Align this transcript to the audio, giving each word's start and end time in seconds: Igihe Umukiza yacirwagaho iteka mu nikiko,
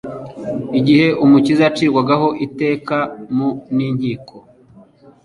Igihe 0.79 1.07
Umukiza 1.23 1.61
yacirwagaho 1.65 2.27
iteka 2.45 2.97
mu 3.35 3.49
nikiko, 3.75 4.35